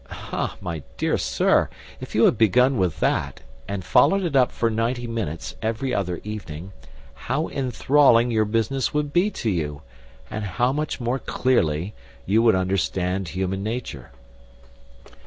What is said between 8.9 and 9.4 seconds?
would be